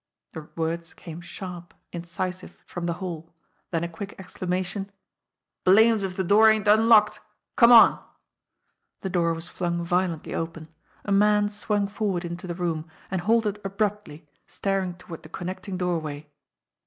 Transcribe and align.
The 0.31 0.49
words 0.55 0.95
came 0.95 1.21
sharp, 1.21 1.75
incisive, 1.91 2.63
from 2.65 2.87
the 2.87 2.93
hall; 2.93 3.31
then 3.69 3.83
a 3.83 3.87
quick 3.87 4.15
exclamation: 4.17 4.91
"Blamed 5.63 6.01
if 6.01 6.15
the 6.17 6.23
door 6.23 6.49
ain't 6.49 6.67
unlocked! 6.67 7.19
Come 7.55 7.71
on!" 7.71 8.03
The 9.03 9.11
door 9.11 9.31
was 9.35 9.47
flung 9.47 9.83
violently 9.83 10.33
open. 10.33 10.69
A 11.05 11.11
man 11.11 11.49
swung 11.49 11.85
for 11.87 12.09
ward 12.09 12.25
into 12.25 12.47
the 12.47 12.55
room 12.55 12.89
and 13.11 13.21
halted 13.21 13.59
abruptly, 13.63 14.27
staring 14.47 14.95
toward 14.95 15.21
the 15.21 15.29
connecting 15.29 15.77
doorway. 15.77 16.25